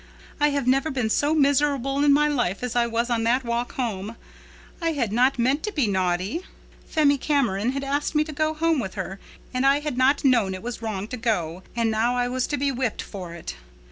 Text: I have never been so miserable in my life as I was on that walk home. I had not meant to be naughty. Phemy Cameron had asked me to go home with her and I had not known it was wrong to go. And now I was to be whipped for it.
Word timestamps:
I 0.39 0.47
have 0.49 0.65
never 0.65 0.89
been 0.89 1.11
so 1.11 1.35
miserable 1.35 2.03
in 2.03 2.11
my 2.11 2.27
life 2.27 2.63
as 2.63 2.75
I 2.75 2.87
was 2.87 3.11
on 3.11 3.21
that 3.25 3.43
walk 3.45 3.73
home. 3.73 4.15
I 4.81 4.93
had 4.93 5.13
not 5.13 5.37
meant 5.37 5.61
to 5.61 5.71
be 5.71 5.85
naughty. 5.85 6.41
Phemy 6.89 7.19
Cameron 7.19 7.73
had 7.73 7.83
asked 7.83 8.15
me 8.15 8.23
to 8.23 8.31
go 8.33 8.55
home 8.55 8.79
with 8.79 8.95
her 8.95 9.19
and 9.53 9.63
I 9.63 9.79
had 9.81 9.99
not 9.99 10.25
known 10.25 10.55
it 10.55 10.63
was 10.63 10.81
wrong 10.81 11.07
to 11.09 11.17
go. 11.17 11.61
And 11.75 11.91
now 11.91 12.15
I 12.17 12.27
was 12.27 12.47
to 12.47 12.57
be 12.57 12.71
whipped 12.71 13.03
for 13.03 13.35
it. 13.35 13.53